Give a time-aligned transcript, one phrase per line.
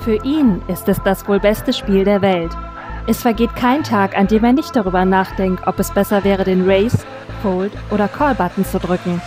[0.00, 2.50] Für ihn ist es das wohl beste Spiel der Welt.
[3.06, 6.68] Es vergeht kein Tag, an dem er nicht darüber nachdenkt, ob es besser wäre, den
[6.68, 7.04] Race,
[7.42, 9.20] Fold oder Call-Button zu drücken.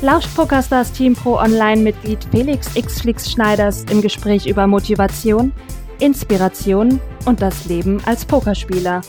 [0.00, 5.52] Lauscht PokerStars Team Pro Online-Mitglied Felix X Flix Schneiders im Gespräch über Motivation,
[5.98, 9.00] Inspiration und das Leben als Pokerspieler.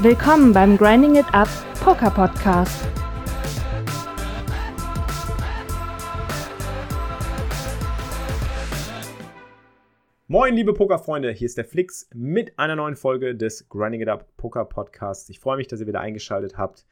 [0.00, 1.48] Willkommen beim Grinding It Up
[1.82, 3.01] Poker Podcast.
[10.32, 14.34] Moin, liebe Pokerfreunde, hier ist der Flix mit einer neuen Folge des Grinding It Up
[14.38, 15.28] Poker Podcasts.
[15.28, 16.86] Ich freue mich, dass ihr wieder eingeschaltet habt.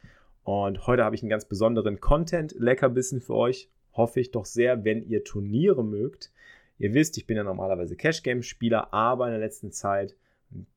[0.44, 3.70] Und heute habe ich einen ganz besonderen Content-Leckerbissen für euch.
[3.94, 6.30] Hoffe ich doch sehr, wenn ihr Turniere mögt.
[6.76, 10.16] Ihr wisst, ich bin ja normalerweise Cash-Game-Spieler, aber in der letzten Zeit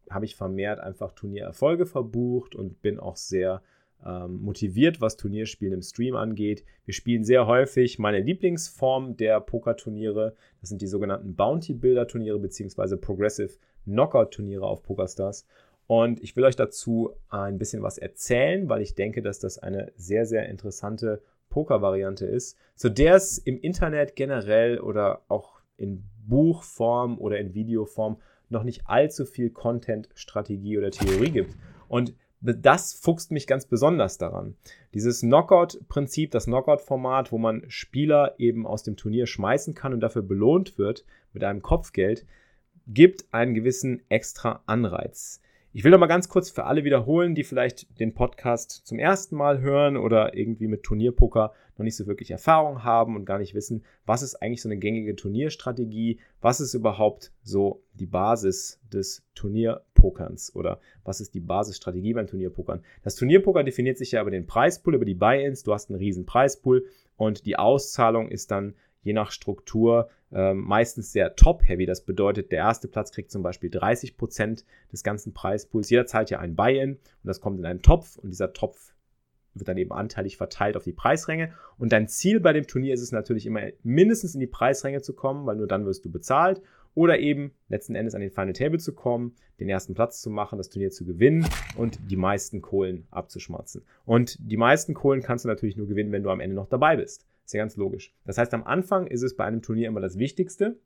[0.10, 3.62] habe ich vermehrt einfach Turniererfolge verbucht und bin auch sehr
[4.28, 6.64] motiviert, was Turnierspielen im Stream angeht.
[6.86, 10.36] Wir spielen sehr häufig meine Lieblingsform der Pokerturniere.
[10.60, 12.98] Das sind die sogenannten Bounty Builder Turniere bzw.
[12.98, 13.54] Progressive
[13.86, 15.46] Knockout Turniere auf PokerStars.
[15.88, 19.92] Und ich will euch dazu ein bisschen was erzählen, weil ich denke, dass das eine
[19.96, 27.20] sehr, sehr interessante Poker-Variante ist, zu der es im Internet generell oder auch in Buchform
[27.20, 28.18] oder in Videoform
[28.50, 31.56] noch nicht allzu viel Content, Strategie oder Theorie gibt.
[31.88, 34.56] Und das fuchst mich ganz besonders daran.
[34.94, 40.24] Dieses Knockout-Prinzip, das Knockout-Format, wo man Spieler eben aus dem Turnier schmeißen kann und dafür
[40.24, 42.26] belohnt wird mit einem Kopfgeld,
[42.86, 45.40] gibt einen gewissen extra Anreiz.
[45.76, 49.36] Ich will noch mal ganz kurz für alle wiederholen, die vielleicht den Podcast zum ersten
[49.36, 53.56] Mal hören oder irgendwie mit Turnierpoker noch nicht so wirklich Erfahrung haben und gar nicht
[53.56, 59.26] wissen, was ist eigentlich so eine gängige Turnierstrategie, was ist überhaupt so die Basis des
[60.04, 62.84] Turnierpokerns oder was ist die Basisstrategie beim Turnierpokern.
[63.04, 66.26] Das Turnierpoker definiert sich ja über den Preispool, über die Buy-ins, du hast einen riesen
[66.26, 66.86] Preispool
[67.16, 71.86] und die Auszahlung ist dann je nach Struktur äh, meistens sehr top-heavy.
[71.86, 75.90] Das bedeutet, der erste Platz kriegt zum Beispiel 30% des ganzen Preispools.
[75.90, 78.94] Jeder zahlt ja ein Buy-in und das kommt in einen Topf und dieser Topf
[79.56, 81.54] wird dann eben anteilig verteilt auf die Preisränge.
[81.78, 85.14] Und dein Ziel bei dem Turnier ist es natürlich immer mindestens in die Preisränge zu
[85.14, 86.62] kommen, weil nur dann wirst du bezahlt.
[86.96, 90.58] Oder eben letzten Endes an den Final Table zu kommen, den ersten Platz zu machen,
[90.58, 93.84] das Turnier zu gewinnen und die meisten Kohlen abzuschmatzen.
[94.06, 96.98] Und die meisten Kohlen kannst du natürlich nur gewinnen, wenn du am Ende noch dabei
[96.98, 97.26] bist.
[97.46, 98.14] Ist ja ganz logisch.
[98.26, 100.80] Das heißt, am Anfang ist es bei einem Turnier immer das Wichtigste,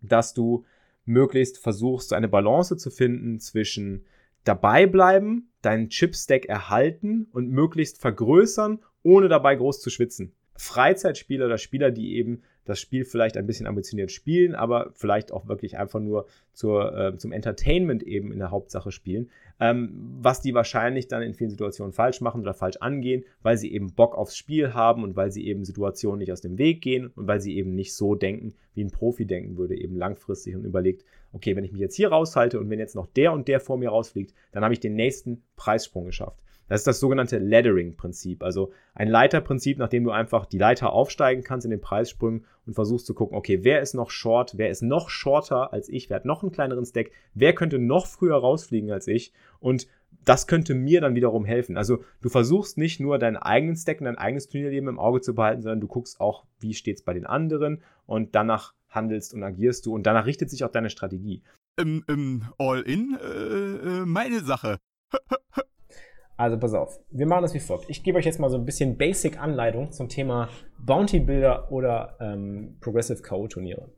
[0.00, 0.64] dass du
[1.04, 4.04] möglichst versuchst, eine Balance zu finden zwischen
[4.44, 10.32] dabei bleiben, deinen Chip-Stack erhalten und möglichst vergrößern, ohne dabei groß zu schwitzen.
[10.56, 15.48] Freizeitspieler oder Spieler, die eben das Spiel vielleicht ein bisschen ambitioniert spielen, aber vielleicht auch
[15.48, 19.90] wirklich einfach nur zur, äh, zum Entertainment eben in der Hauptsache spielen, ähm,
[20.20, 23.94] was die wahrscheinlich dann in vielen Situationen falsch machen oder falsch angehen, weil sie eben
[23.94, 27.26] Bock aufs Spiel haben und weil sie eben Situationen nicht aus dem Weg gehen und
[27.26, 31.04] weil sie eben nicht so denken, wie ein Profi denken würde, eben langfristig und überlegt,
[31.32, 33.78] okay, wenn ich mich jetzt hier raushalte und wenn jetzt noch der und der vor
[33.78, 36.42] mir rausfliegt, dann habe ich den nächsten Preissprung geschafft.
[36.68, 41.64] Das ist das sogenannte Laddering-Prinzip, also ein Leiterprinzip, nachdem du einfach die Leiter aufsteigen kannst
[41.64, 45.08] in den Preissprüngen und versuchst zu gucken, okay, wer ist noch short, wer ist noch
[45.08, 49.06] shorter als ich, wer hat noch einen kleineren Stack, wer könnte noch früher rausfliegen als
[49.08, 49.86] ich und
[50.24, 51.76] das könnte mir dann wiederum helfen.
[51.76, 55.34] Also du versuchst nicht nur deinen eigenen Stack und dein eigenes Turnierleben im Auge zu
[55.34, 59.42] behalten, sondern du guckst auch, wie steht es bei den anderen und danach handelst und
[59.42, 61.42] agierst du und danach richtet sich auch deine Strategie.
[61.76, 64.78] Im, im All-In äh, äh meine Sache.
[66.38, 67.90] Also pass auf, wir machen das wie folgt.
[67.90, 72.76] Ich gebe euch jetzt mal so ein bisschen Basic-Anleitung zum Thema Bounty Builder oder ähm,
[72.80, 73.48] Progressive K.O.
[73.48, 73.90] Turniere.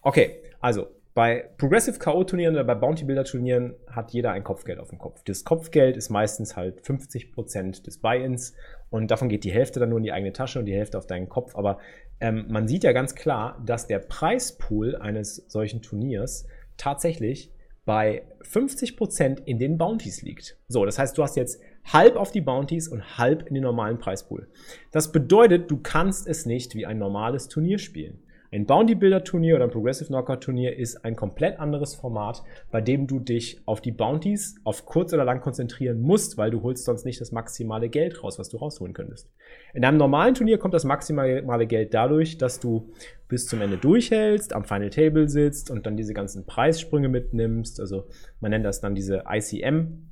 [0.00, 2.22] Okay, also bei Progressive K.O.
[2.22, 5.24] Turnieren oder bei Bounty Builder Turnieren hat jeder ein Kopfgeld auf dem Kopf.
[5.24, 8.54] Das Kopfgeld ist meistens halt 50% des Buy-ins
[8.88, 11.08] und davon geht die Hälfte dann nur in die eigene Tasche und die Hälfte auf
[11.08, 11.56] deinen Kopf.
[11.56, 11.78] Aber
[12.20, 17.51] ähm, man sieht ja ganz klar, dass der Preispool eines solchen Turniers tatsächlich
[17.84, 20.56] bei 50% in den Bounties liegt.
[20.68, 23.98] So, das heißt, du hast jetzt halb auf die Bounties und halb in den normalen
[23.98, 24.48] Preispool.
[24.92, 28.22] Das bedeutet, du kannst es nicht wie ein normales Turnier spielen.
[28.54, 32.82] Ein Bounty Builder Turnier oder ein Progressive Knockout Turnier ist ein komplett anderes Format, bei
[32.82, 36.84] dem du dich auf die Bounties auf kurz oder lang konzentrieren musst, weil du holst
[36.84, 39.30] sonst nicht das maximale Geld raus, was du rausholen könntest.
[39.72, 42.92] In einem normalen Turnier kommt das maximale Geld dadurch, dass du
[43.26, 47.80] bis zum Ende durchhältst, am Final Table sitzt und dann diese ganzen Preissprünge mitnimmst.
[47.80, 48.04] Also
[48.40, 50.11] man nennt das dann diese ICM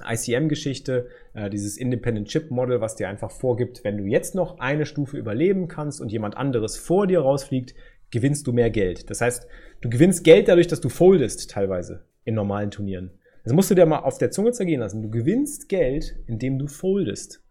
[0.00, 4.86] ICM-Geschichte, äh, dieses Independent Chip Model, was dir einfach vorgibt, wenn du jetzt noch eine
[4.86, 7.74] Stufe überleben kannst und jemand anderes vor dir rausfliegt,
[8.10, 9.10] gewinnst du mehr Geld.
[9.10, 9.46] Das heißt,
[9.80, 13.10] du gewinnst Geld dadurch, dass du foldest teilweise in normalen Turnieren.
[13.44, 15.02] Das musst du dir mal auf der Zunge zergehen lassen.
[15.02, 17.42] Du gewinnst Geld, indem du foldest.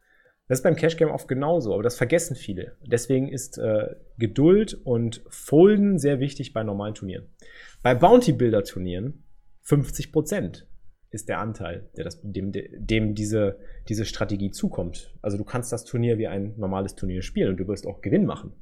[0.47, 2.77] Das ist beim Cash Game oft genauso, aber das vergessen viele.
[2.85, 7.27] Deswegen ist äh, Geduld und Folden sehr wichtig bei normalen Turnieren.
[7.83, 9.23] Bei Bounty Builder Turnieren
[9.63, 10.13] 50
[11.09, 15.13] ist der Anteil, der das, dem, dem diese, diese Strategie zukommt.
[15.21, 18.25] Also du kannst das Turnier wie ein normales Turnier spielen und du wirst auch Gewinn
[18.25, 18.53] machen.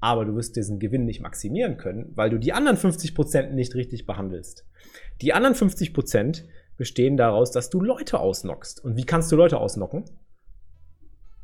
[0.00, 4.06] Aber du wirst diesen Gewinn nicht maximieren können, weil du die anderen 50% nicht richtig
[4.06, 4.66] behandelst.
[5.22, 6.44] Die anderen 50%
[6.76, 8.84] bestehen daraus, dass du Leute ausnockst.
[8.84, 10.04] Und wie kannst du Leute ausnocken?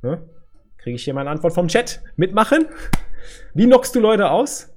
[0.02, 0.28] Ne?
[0.76, 2.02] Kriege ich hier meine Antwort vom Chat?
[2.16, 2.66] Mitmachen?
[3.54, 4.74] Wie knockst du Leute aus?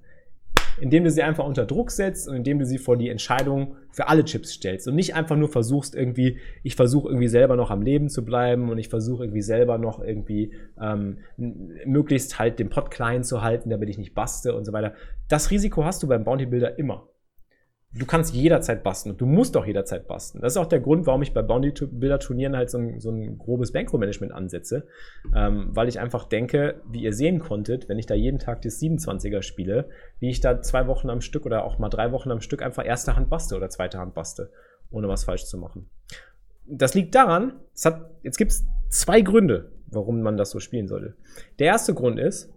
[0.80, 4.08] Indem du sie einfach unter Druck setzt und indem du sie vor die Entscheidung für
[4.08, 7.82] alle Chips stellst und nicht einfach nur versuchst irgendwie, ich versuche irgendwie selber noch am
[7.82, 11.20] Leben zu bleiben und ich versuche irgendwie selber noch irgendwie ähm,
[11.86, 14.94] möglichst halt den Pot klein zu halten, damit ich nicht baste und so weiter.
[15.28, 17.08] Das Risiko hast du beim Bounty Builder immer
[17.96, 20.42] du kannst jederzeit basten und du musst auch jederzeit basten.
[20.42, 23.72] Das ist auch der Grund, warum ich bei Bounty-Builder-Turnieren halt so ein, so ein grobes
[23.72, 24.88] Bankroll-Management ansetze,
[25.36, 28.82] ähm, weil ich einfach denke, wie ihr sehen konntet, wenn ich da jeden Tag das
[28.82, 32.42] 27er spiele, wie ich da zwei Wochen am Stück oder auch mal drei Wochen am
[32.42, 34.50] Stück einfach erste Hand baste oder zweite Hand baste,
[34.90, 35.90] ohne was falsch zu machen.
[36.66, 40.88] Das liegt daran, es hat, jetzt gibt es zwei Gründe, warum man das so spielen
[40.88, 41.16] sollte.
[41.60, 42.52] Der erste Grund ist,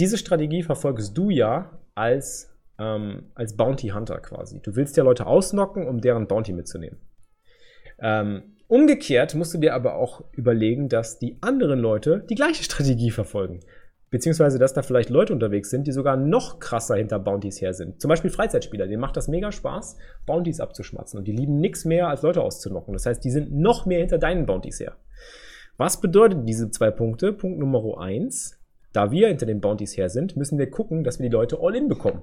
[0.00, 4.60] diese Strategie verfolgst du ja als ähm, als Bounty Hunter quasi.
[4.60, 6.98] Du willst ja Leute ausnocken, um deren Bounty mitzunehmen.
[8.00, 13.10] Ähm, umgekehrt musst du dir aber auch überlegen, dass die anderen Leute die gleiche Strategie
[13.10, 13.60] verfolgen.
[14.10, 18.00] Beziehungsweise, dass da vielleicht Leute unterwegs sind, die sogar noch krasser hinter Bounties her sind.
[18.00, 21.18] Zum Beispiel Freizeitspieler, denen macht das mega Spaß, Bounties abzuschmatzen.
[21.18, 22.92] Und die lieben nichts mehr, als Leute auszunocken.
[22.92, 24.94] Das heißt, die sind noch mehr hinter deinen Bounties her.
[25.78, 27.32] Was bedeutet diese zwei Punkte?
[27.32, 28.56] Punkt Nummer eins:
[28.92, 31.74] Da wir hinter den Bounties her sind, müssen wir gucken, dass wir die Leute all
[31.74, 32.22] in bekommen.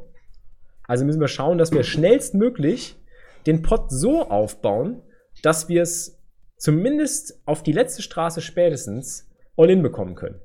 [0.92, 2.98] Also müssen wir schauen, dass wir schnellstmöglich
[3.46, 5.02] den Pot so aufbauen,
[5.42, 6.22] dass wir es
[6.58, 10.42] zumindest auf die letzte Straße spätestens all-in bekommen können.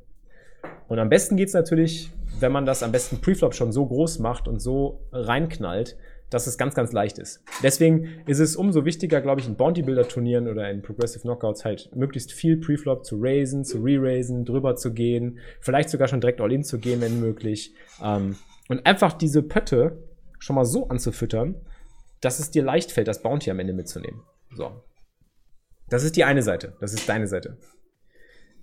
[0.86, 4.20] Und am besten geht es natürlich, wenn man das am besten Preflop schon so groß
[4.20, 5.96] macht und so reinknallt,
[6.30, 7.42] dass es ganz, ganz leicht ist.
[7.64, 11.64] Deswegen ist es umso wichtiger, glaube ich, in Bounty Builder Turnieren oder in Progressive Knockouts
[11.64, 16.40] halt möglichst viel Preflop zu raisen, zu re-raisen, drüber zu gehen, vielleicht sogar schon direkt
[16.40, 17.74] all-in zu gehen, wenn möglich.
[18.00, 18.36] Ähm,
[18.68, 19.98] und einfach diese Pötte
[20.46, 21.56] schon mal so anzufüttern,
[22.20, 24.22] dass es dir leicht fällt, das Bounty am Ende mitzunehmen.
[24.54, 24.82] So.
[25.88, 26.76] Das ist die eine Seite.
[26.80, 27.58] Das ist deine Seite.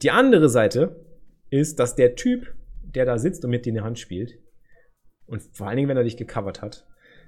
[0.02, 1.06] Die andere Seite
[1.50, 4.40] ist, dass der Typ, der da sitzt und mit dir in der Hand spielt,
[5.26, 6.86] und vor allen Dingen, wenn er dich gecovert hat,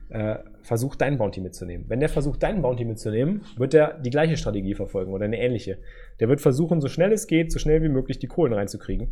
[0.09, 1.89] äh, versucht, dein Bounty mitzunehmen.
[1.89, 5.79] Wenn der versucht, deinen Bounty mitzunehmen, wird er die gleiche Strategie verfolgen oder eine ähnliche.
[6.19, 9.11] Der wird versuchen, so schnell es geht, so schnell wie möglich die Kohlen reinzukriegen,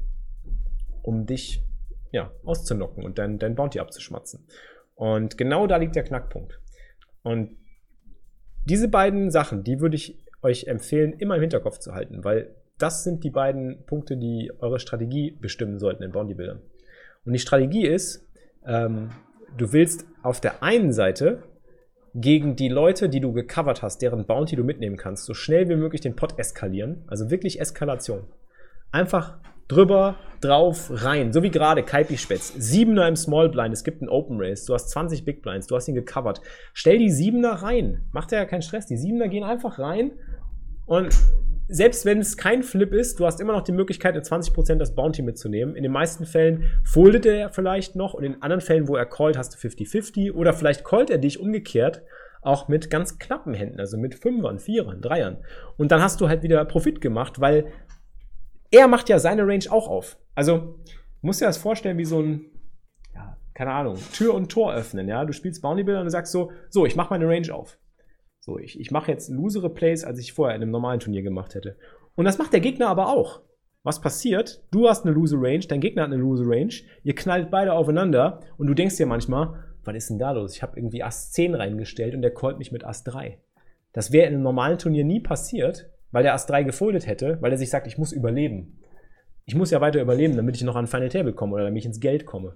[1.01, 1.63] um dich
[2.11, 4.45] ja, auszunocken und dein, dein Bounty abzuschmatzen.
[4.95, 6.59] Und genau da liegt der Knackpunkt.
[7.23, 7.57] Und
[8.65, 13.03] diese beiden Sachen, die würde ich euch empfehlen, immer im Hinterkopf zu halten, weil das
[13.03, 16.61] sind die beiden Punkte, die eure Strategie bestimmen sollten in Bountybuildern.
[17.25, 18.27] Und die Strategie ist,
[18.65, 19.09] ähm,
[19.57, 21.43] du willst auf der einen Seite
[22.15, 25.75] gegen die Leute, die du gecovert hast, deren Bounty du mitnehmen kannst, so schnell wie
[25.75, 27.03] möglich den Pot eskalieren.
[27.07, 28.27] Also wirklich Eskalation.
[28.91, 31.31] Einfach drüber, drauf, rein.
[31.31, 32.53] So wie gerade Kaipi Spätz.
[32.57, 35.75] Siebener im Small Blind, es gibt einen Open Race, du hast 20 Big Blinds, du
[35.75, 36.41] hast ihn gecovert.
[36.73, 38.05] Stell die Siebener rein.
[38.11, 38.85] Macht ja keinen Stress.
[38.85, 40.11] Die Siebener gehen einfach rein
[40.85, 41.15] und
[41.69, 44.95] selbst wenn es kein Flip ist, du hast immer noch die Möglichkeit, in 20% das
[44.95, 45.75] Bounty mitzunehmen.
[45.75, 49.37] In den meisten Fällen foldet er vielleicht noch und in anderen Fällen, wo er callt,
[49.37, 52.03] hast du 50-50 oder vielleicht callt er dich umgekehrt
[52.43, 55.37] auch mit ganz knappen Händen, also mit Fünfern, Vierern, Dreiern.
[55.77, 57.67] Und dann hast du halt wieder Profit gemacht, weil
[58.73, 60.17] er macht ja seine Range auch auf.
[60.33, 60.79] Also,
[61.21, 62.45] musst dir das vorstellen wie so ein,
[63.13, 65.23] ja, keine Ahnung, Tür und Tor öffnen, ja.
[65.25, 67.77] Du spielst Bounty Builder und du sagst so, so, ich mache meine Range auf.
[68.39, 71.53] So, ich, ich mache jetzt losere Plays, als ich vorher in einem normalen Turnier gemacht
[71.53, 71.77] hätte.
[72.15, 73.41] Und das macht der Gegner aber auch.
[73.83, 74.63] Was passiert?
[74.71, 78.39] Du hast eine lose Range, dein Gegner hat eine lose Range, ihr knallt beide aufeinander
[78.57, 80.55] und du denkst dir manchmal, was ist denn da los?
[80.55, 83.39] Ich habe irgendwie Ass 10 reingestellt und der callt mich mit Ass 3.
[83.91, 87.51] Das wäre in einem normalen Turnier nie passiert, weil der Ass 3 gefoldet hätte, weil
[87.51, 88.79] er sich sagt, ich muss überleben.
[89.45, 91.85] Ich muss ja weiter überleben, damit ich noch an Final Table komme oder damit ich
[91.85, 92.55] ins Geld komme.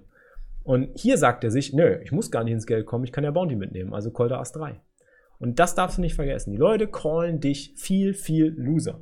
[0.62, 3.24] Und hier sagt er sich, nö, ich muss gar nicht ins Geld kommen, ich kann
[3.24, 4.80] ja Bounty mitnehmen, also call der Ass 3.
[5.38, 6.52] Und das darfst du nicht vergessen.
[6.52, 9.00] Die Leute callen dich viel, viel Loser.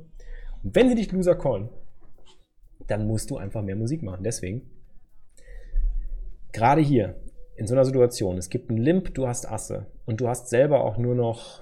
[0.63, 1.69] Und wenn sie dich Loser callen,
[2.87, 4.23] dann musst du einfach mehr Musik machen.
[4.23, 4.69] Deswegen,
[6.51, 7.15] gerade hier,
[7.55, 10.83] in so einer Situation, es gibt einen Limp, du hast Asse und du hast selber
[10.83, 11.61] auch nur noch,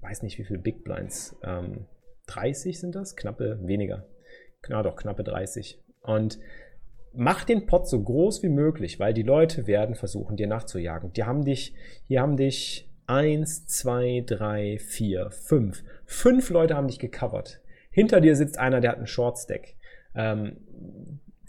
[0.00, 1.86] weiß nicht wie viele Big Blinds, ähm,
[2.30, 4.06] 30 sind das, knappe weniger.
[4.68, 5.80] Na doch, knappe 30.
[6.02, 6.38] Und
[7.12, 11.12] mach den Pot so groß wie möglich, weil die Leute werden versuchen, dir nachzujagen.
[11.12, 11.74] Die haben dich,
[12.06, 15.82] hier haben dich eins, zwei, drei, vier, fünf.
[16.06, 17.60] Fünf Leute haben dich gecovert.
[17.90, 19.74] Hinter dir sitzt einer, der hat einen Short Stack.
[20.14, 20.58] Ähm,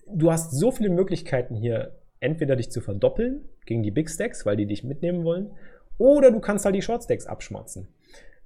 [0.07, 4.57] du hast so viele Möglichkeiten hier, entweder dich zu verdoppeln gegen die Big Stacks, weil
[4.57, 5.51] die dich mitnehmen wollen,
[5.97, 7.88] oder du kannst halt die Short Stacks abschmatzen.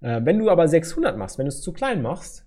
[0.02, 2.46] Äh, wenn du aber 600 machst, wenn du es zu klein machst,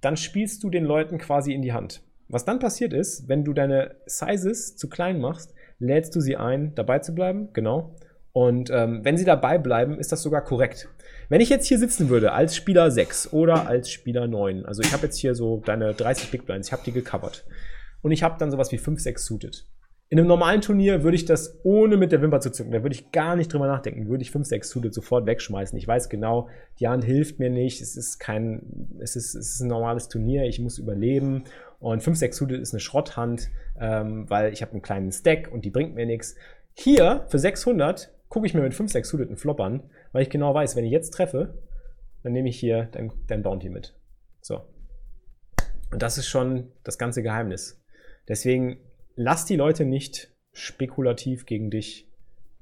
[0.00, 2.02] dann spielst du den Leuten quasi in die Hand.
[2.28, 6.74] Was dann passiert ist, wenn du deine Sizes zu klein machst, lädst du sie ein,
[6.74, 7.94] dabei zu bleiben, genau.
[8.32, 10.88] Und ähm, wenn sie dabei bleiben, ist das sogar korrekt.
[11.28, 14.92] Wenn ich jetzt hier sitzen würde als Spieler 6 oder als Spieler 9, also ich
[14.92, 17.46] habe jetzt hier so deine 30 Big Blinds, ich habe die gecovert.
[18.02, 19.64] Und ich habe dann sowas wie 5, 6 suited.
[20.08, 22.94] In einem normalen Turnier würde ich das ohne mit der Wimper zu zucken, da würde
[22.94, 25.76] ich gar nicht drüber nachdenken, würde ich 5, 6 Suited sofort wegschmeißen.
[25.76, 26.48] Ich weiß genau,
[26.78, 30.44] die Hand hilft mir nicht, es ist kein, es ist, es ist ein normales Turnier,
[30.44, 31.44] ich muss überleben
[31.80, 35.64] und 5, 6 Suited ist eine Schrotthand, ähm, weil ich habe einen kleinen Stack und
[35.64, 36.36] die bringt mir nichts.
[36.72, 40.30] Hier für 600 gucke ich mir mit 5, 6 Suited einen Flop an, weil ich
[40.30, 41.58] genau weiß, wenn ich jetzt treffe,
[42.22, 43.96] dann nehme ich hier dein, dein Bounty mit.
[44.40, 44.62] So.
[45.90, 47.82] Und das ist schon das ganze Geheimnis.
[48.28, 48.78] Deswegen
[49.16, 52.08] lass die Leute nicht spekulativ gegen dich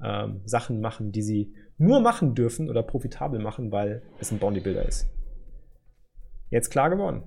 [0.03, 4.87] ähm, Sachen machen, die sie nur machen dürfen oder profitabel machen, weil es ein Bodybuilder
[4.87, 5.09] ist.
[6.51, 7.25] Jetzt klar geworden.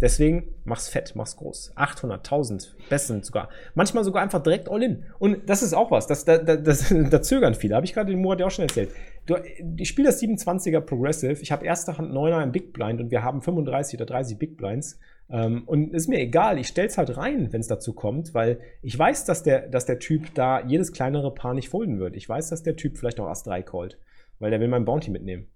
[0.00, 1.72] Deswegen mach's fett, mach's groß.
[1.74, 3.50] 800, 1000, besten sogar.
[3.74, 5.04] Manchmal sogar einfach direkt all in.
[5.18, 7.76] Und das ist auch was, das, das, das, da zögern viele.
[7.76, 8.90] Habe ich gerade den Murat ja auch schon erzählt.
[9.26, 9.36] Du,
[9.76, 11.42] ich spiele das 27er Progressive.
[11.42, 14.56] Ich habe erste Hand 9er im Big Blind und wir haben 35 oder 30 Big
[14.56, 14.98] Blinds.
[15.32, 18.98] Ähm, und ist mir egal, ich stell's halt rein, wenn es dazu kommt, weil ich
[18.98, 22.16] weiß, dass der, dass der Typ da jedes kleinere Paar nicht folden wird.
[22.16, 23.98] Ich weiß, dass der Typ vielleicht auch Ass 3 callt,
[24.38, 25.46] weil der will mein Bounty mitnehmen.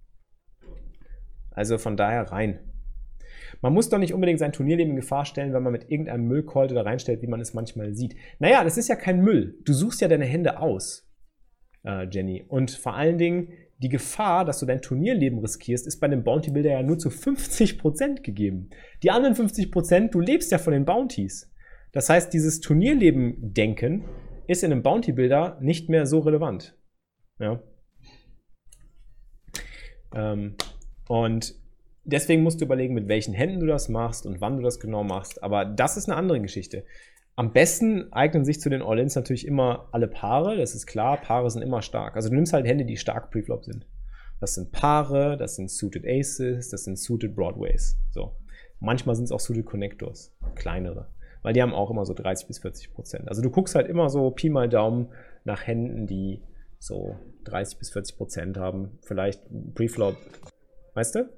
[1.50, 2.60] Also von daher rein.
[3.62, 6.44] Man muss doch nicht unbedingt sein Turnierleben in Gefahr stellen, wenn man mit irgendeinem Müll
[6.44, 8.14] callt oder reinstellt, wie man es manchmal sieht.
[8.38, 9.58] Naja, das ist ja kein Müll.
[9.64, 11.03] Du suchst ja deine Hände aus,
[11.84, 12.44] äh, Jenny.
[12.48, 13.48] Und vor allen Dingen,
[13.78, 17.08] die Gefahr, dass du dein Turnierleben riskierst, ist bei einem Bounty Builder ja nur zu
[17.08, 18.70] 50% gegeben.
[19.02, 21.52] Die anderen 50%, du lebst ja von den Bounties.
[21.92, 24.04] Das heißt, dieses Turnierleben-Denken
[24.46, 26.76] ist in einem Bounty Builder nicht mehr so relevant.
[27.38, 27.62] Ja.
[30.14, 30.56] Ähm,
[31.08, 31.54] und
[32.04, 35.04] deswegen musst du überlegen, mit welchen Händen du das machst und wann du das genau
[35.04, 35.42] machst.
[35.42, 36.84] Aber das ist eine andere Geschichte.
[37.36, 41.50] Am besten eignen sich zu den All-Ins natürlich immer alle Paare, das ist klar, Paare
[41.50, 42.14] sind immer stark.
[42.14, 43.86] Also du nimmst halt Hände, die stark Preflop sind.
[44.40, 47.98] Das sind Paare, das sind Suited Aces, das sind Suited Broadways.
[48.10, 48.36] So.
[48.78, 51.08] Manchmal sind es auch Suited Connectors, kleinere.
[51.42, 53.28] Weil die haben auch immer so 30 bis 40 Prozent.
[53.28, 55.08] Also du guckst halt immer so Pi mal Daumen
[55.44, 56.42] nach Händen, die
[56.78, 58.98] so 30 bis 40 Prozent haben.
[59.02, 59.42] Vielleicht
[59.74, 60.16] Preflop.
[60.94, 61.28] Weißt du?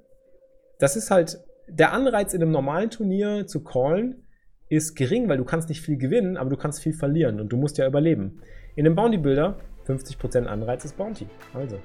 [0.79, 4.26] Das ist halt der Anreiz in einem normalen Turnier zu callen,
[4.69, 7.57] ist gering, weil du kannst nicht viel gewinnen, aber du kannst viel verlieren und du
[7.57, 8.41] musst ja überleben.
[8.75, 11.27] In einem Bounty Builder 50% Anreiz ist Bounty.
[11.55, 11.79] Also.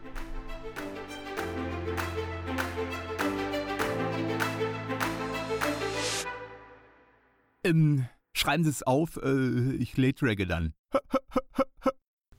[7.63, 10.73] Ähm, schreiben Sie es auf, äh, ich late dann.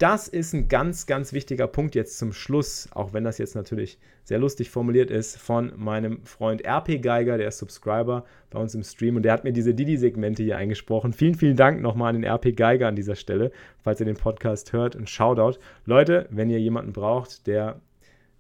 [0.02, 4.00] Das ist ein ganz, ganz wichtiger Punkt jetzt zum Schluss, auch wenn das jetzt natürlich
[4.24, 8.82] sehr lustig formuliert ist, von meinem Freund RP Geiger, der ist Subscriber bei uns im
[8.82, 11.12] Stream und der hat mir diese Didi-Segmente hier eingesprochen.
[11.12, 14.72] Vielen, vielen Dank nochmal an den RP Geiger an dieser Stelle, falls ihr den Podcast
[14.72, 14.96] hört.
[14.96, 15.60] Ein Shoutout.
[15.84, 17.80] Leute, wenn ihr jemanden braucht, der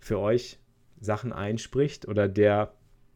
[0.00, 0.58] für euch
[1.00, 2.72] Sachen einspricht oder der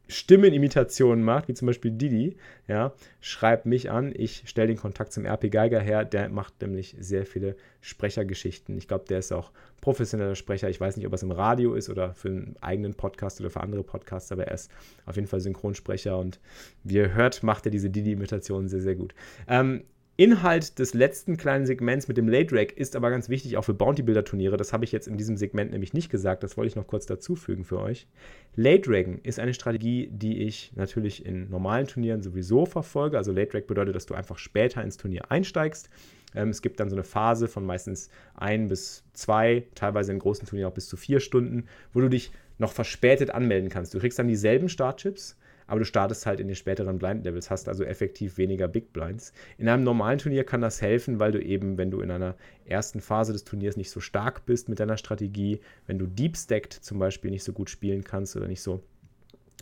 [0.09, 2.37] Stimmenimitationen macht, wie zum Beispiel Didi,
[2.69, 4.13] ja, schreibt mich an.
[4.15, 6.05] Ich stelle den Kontakt zum RP Geiger her.
[6.05, 8.77] Der macht nämlich sehr viele Sprechergeschichten.
[8.79, 10.69] Ich glaube, der ist auch professioneller Sprecher.
[10.69, 13.61] Ich weiß nicht, ob es im Radio ist oder für einen eigenen Podcast oder für
[13.61, 14.71] andere Podcasts, aber er ist
[15.07, 16.41] auf jeden Fall Synchronsprecher und
[16.85, 19.15] wie ihr hört, macht er diese Didi-Imitationen sehr, sehr gut.
[19.49, 19.85] Ähm,
[20.19, 23.75] Inhalt des letzten kleinen Segments mit dem Late Rack ist aber ganz wichtig auch für
[23.75, 24.57] Bounty Builder Turniere.
[24.57, 26.43] Das habe ich jetzt in diesem Segment nämlich nicht gesagt.
[26.43, 28.09] Das wollte ich noch kurz dazufügen für euch.
[28.55, 33.19] Late Raggen ist eine Strategie, die ich natürlich in normalen Turnieren sowieso verfolge.
[33.19, 35.91] Also Late Rag bedeutet, dass du einfach später ins Turnier einsteigst.
[36.35, 40.49] Ähm, es gibt dann so eine Phase von meistens ein bis zwei, teilweise in großen
[40.49, 43.93] Turnieren auch bis zu vier Stunden, wo du dich noch verspätet anmelden kannst.
[43.93, 47.69] Du kriegst dann dieselben Startchips aber du startest halt in den späteren Blind Levels, hast
[47.69, 49.33] also effektiv weniger Big Blinds.
[49.59, 53.01] In einem normalen Turnier kann das helfen, weil du eben, wenn du in einer ersten
[53.01, 56.99] Phase des Turniers nicht so stark bist mit deiner Strategie, wenn du Deep Stacked zum
[56.99, 58.83] Beispiel nicht so gut spielen kannst oder nicht so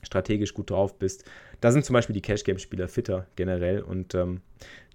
[0.02, 1.24] strategisch gut drauf bist,
[1.60, 4.40] da sind zum Beispiel die Cash Game Spieler fitter generell und ähm,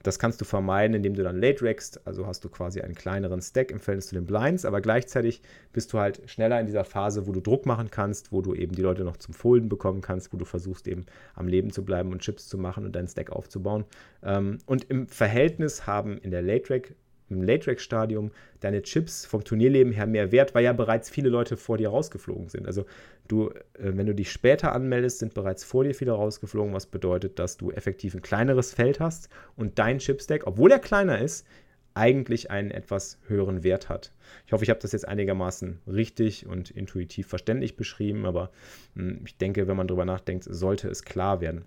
[0.03, 3.41] das kannst du vermeiden, indem du dann late rackst, also hast du quasi einen kleineren
[3.41, 5.41] Stack im Verhältnis zu den Blinds, aber gleichzeitig
[5.73, 8.73] bist du halt schneller in dieser Phase, wo du Druck machen kannst, wo du eben
[8.73, 12.11] die Leute noch zum Folden bekommen kannst, wo du versuchst eben am Leben zu bleiben
[12.11, 13.83] und Chips zu machen und deinen Stack aufzubauen.
[14.23, 16.95] Ähm, und im Verhältnis haben in der Late Rack
[17.29, 21.77] im Late-Rack-Stadium deine Chips vom Turnierleben her mehr wert, weil ja bereits viele Leute vor
[21.77, 22.67] dir rausgeflogen sind.
[22.67, 22.85] Also
[23.27, 27.39] du, äh, wenn du dich später anmeldest, sind bereits vor dir viele rausgeflogen, was bedeutet,
[27.39, 31.45] dass du effektiv ein kleineres Feld hast und dein Chipstack, obwohl er kleiner ist,
[31.93, 34.13] eigentlich einen etwas höheren Wert hat.
[34.45, 38.51] Ich hoffe, ich habe das jetzt einigermaßen richtig und intuitiv verständlich beschrieben, aber
[38.95, 41.65] hm, ich denke, wenn man darüber nachdenkt, sollte es klar werden.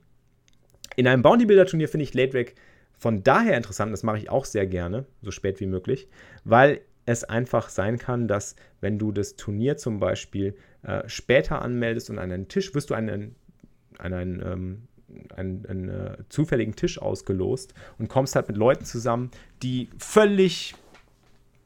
[0.96, 2.54] In einem Bounty-Builder-Turnier finde ich Late Rack
[3.02, 6.06] von daher interessant, das mache ich auch sehr gerne, so spät wie möglich,
[6.44, 10.54] weil es einfach sein kann, dass wenn du das Turnier zum Beispiel
[10.84, 13.34] äh, später anmeldest und an einen Tisch, wirst du einen,
[13.98, 14.82] einen, ähm,
[15.34, 19.32] einen, einen äh, zufälligen Tisch ausgelost und kommst halt mit Leuten zusammen,
[19.64, 20.76] die völlig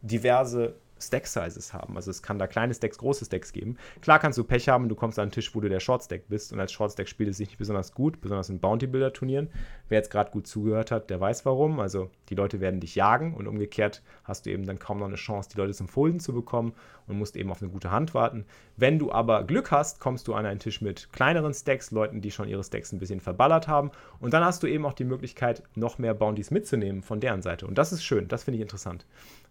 [0.00, 1.96] diverse Stack-Sizes haben.
[1.96, 3.76] Also es kann da kleine Stacks, große Stacks geben.
[4.00, 6.52] Klar kannst du Pech haben, du kommst an einen Tisch, wo du der Short-Stack bist
[6.52, 9.48] und als Short-Stack spielt es sich nicht besonders gut, besonders in Bounty-Builder-Turnieren.
[9.88, 11.80] Wer jetzt gerade gut zugehört hat, der weiß warum.
[11.80, 15.16] Also die Leute werden dich jagen und umgekehrt hast du eben dann kaum noch eine
[15.16, 16.74] Chance, die Leute zum Folden zu bekommen
[17.08, 18.44] und musst eben auf eine gute Hand warten.
[18.76, 22.30] Wenn du aber Glück hast, kommst du an einen Tisch mit kleineren Stacks, Leuten, die
[22.30, 25.62] schon ihre Stacks ein bisschen verballert haben und dann hast du eben auch die Möglichkeit,
[25.74, 27.66] noch mehr Bounties mitzunehmen von deren Seite.
[27.66, 29.06] Und das ist schön, das finde ich interessant.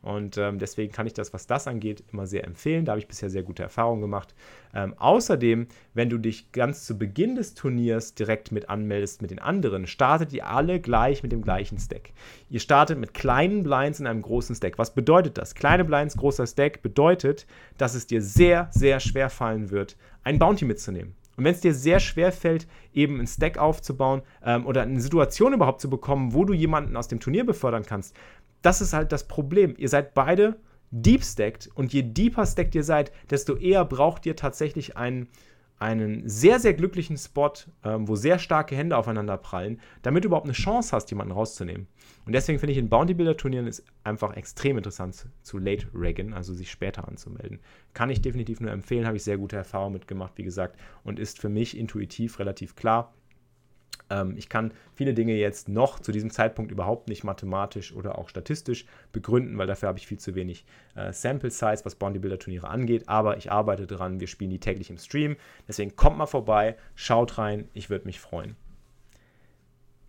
[0.05, 2.85] Und ähm, deswegen kann ich das, was das angeht, immer sehr empfehlen.
[2.85, 4.35] Da habe ich bisher sehr gute Erfahrungen gemacht.
[4.75, 9.39] Ähm, außerdem, wenn du dich ganz zu Beginn des Turniers direkt mit anmeldest mit den
[9.39, 12.11] anderen, startet ihr alle gleich mit dem gleichen Stack.
[12.51, 14.77] Ihr startet mit kleinen Blinds in einem großen Stack.
[14.77, 15.55] Was bedeutet das?
[15.55, 17.44] Kleine Blinds, großer Stack bedeutet,
[17.77, 21.15] dass es dir sehr, sehr schwer fallen wird, ein Bounty mitzunehmen.
[21.37, 25.53] Und wenn es dir sehr schwer fällt, eben einen Stack aufzubauen ähm, oder eine Situation
[25.53, 28.15] überhaupt zu bekommen, wo du jemanden aus dem Turnier befördern kannst,
[28.61, 29.75] das ist halt das Problem.
[29.77, 30.55] Ihr seid beide
[30.91, 35.27] deep stacked und je deeper stacked ihr seid, desto eher braucht ihr tatsächlich einen,
[35.77, 37.51] einen sehr, sehr glücklichen Spot,
[37.83, 41.87] ähm, wo sehr starke Hände aufeinander prallen, damit du überhaupt eine Chance hast, jemanden rauszunehmen.
[42.25, 46.33] Und deswegen finde ich in Bounty Builder Turnieren ist einfach extrem interessant zu Late Regan,
[46.33, 47.59] also sich später anzumelden.
[47.93, 51.39] Kann ich definitiv nur empfehlen, habe ich sehr gute Erfahrungen mitgemacht, wie gesagt, und ist
[51.39, 53.13] für mich intuitiv relativ klar.
[54.09, 58.29] Ähm, ich kann viele Dinge jetzt noch zu diesem Zeitpunkt überhaupt nicht mathematisch oder auch
[58.29, 60.65] statistisch begründen, weil dafür habe ich viel zu wenig
[60.95, 63.07] äh, Sample Size, was Bodybuilder-Turniere angeht.
[63.07, 65.35] Aber ich arbeite dran, wir spielen die täglich im Stream.
[65.67, 68.55] Deswegen kommt mal vorbei, schaut rein, ich würde mich freuen.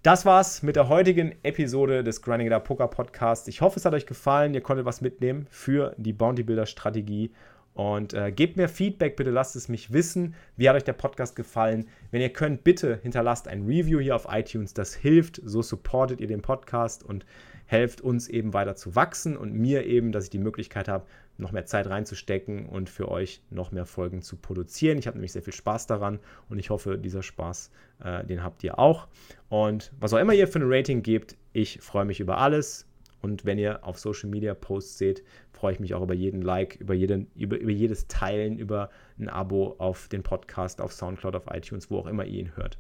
[0.03, 3.48] Das war's mit der heutigen Episode des Grinding Poker Podcast.
[3.48, 4.55] Ich hoffe, es hat euch gefallen.
[4.55, 7.33] Ihr konntet was mitnehmen für die Bounty Builder Strategie.
[7.77, 10.35] Und äh, gebt mir Feedback, bitte lasst es mich wissen.
[10.57, 11.87] Wie hat euch der Podcast gefallen?
[12.11, 14.73] Wenn ihr könnt, bitte hinterlasst ein Review hier auf iTunes.
[14.73, 17.27] Das hilft, so supportet ihr den Podcast und
[17.67, 21.05] helft uns eben weiter zu wachsen und mir eben, dass ich die Möglichkeit habe,
[21.37, 24.97] noch mehr Zeit reinzustecken und für euch noch mehr Folgen zu produzieren.
[24.97, 27.71] Ich habe nämlich sehr viel Spaß daran und ich hoffe, dieser Spaß,
[28.03, 29.07] äh, den habt ihr auch.
[29.51, 32.87] Und was auch immer ihr für ein Rating gebt, ich freue mich über alles.
[33.22, 36.76] Und wenn ihr auf Social Media Posts seht, freue ich mich auch über jeden Like,
[36.76, 41.46] über, jeden, über, über jedes Teilen, über ein Abo auf den Podcast, auf Soundcloud, auf
[41.52, 42.79] iTunes, wo auch immer ihr ihn hört.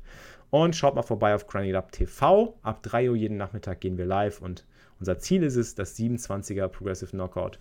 [0.50, 2.58] Und schaut mal vorbei auf Granny Lab TV.
[2.62, 4.64] Ab 3 Uhr jeden Nachmittag gehen wir live und
[4.98, 7.58] unser Ziel ist es, das 27er Progressive Knockout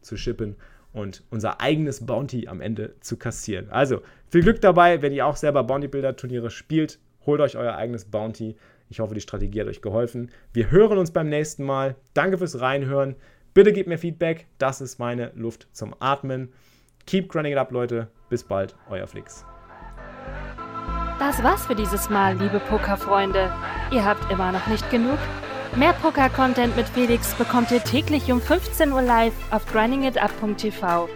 [0.00, 0.56] zu shippen
[0.92, 3.68] und unser eigenes Bounty am Ende zu kassieren.
[3.70, 7.00] Also viel Glück dabei, wenn ihr auch selber Bounty-Builder-Turniere spielt.
[7.26, 8.56] Holt euch euer eigenes Bounty.
[8.88, 10.30] Ich hoffe, die Strategie hat euch geholfen.
[10.52, 11.96] Wir hören uns beim nächsten Mal.
[12.12, 13.16] Danke fürs Reinhören.
[13.54, 14.46] Bitte gebt mir Feedback.
[14.58, 16.52] Das ist meine Luft zum Atmen.
[17.06, 18.08] Keep grinding it up, Leute.
[18.28, 19.44] Bis bald, euer Flix.
[21.18, 23.52] Das war's für dieses Mal, liebe Pokerfreunde.
[23.92, 25.18] Ihr habt immer noch nicht genug?
[25.76, 31.08] Mehr Poker-Content mit Felix bekommt ihr täglich um 15 Uhr live auf grindingitup.tv.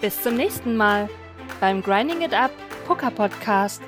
[0.00, 1.08] Bis zum nächsten Mal
[1.60, 2.50] beim Grinding It Up
[2.86, 3.82] Poker Podcast.